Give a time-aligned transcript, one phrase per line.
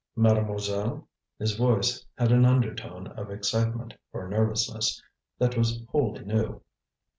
[0.15, 1.07] "Mademoiselle?"
[1.37, 4.99] His voice had an undertone of excitement or nervousness
[5.37, 6.63] that was wholly new.